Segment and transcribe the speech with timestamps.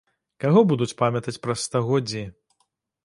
[0.45, 2.27] Каго будуць памятаць праз стагоддзі?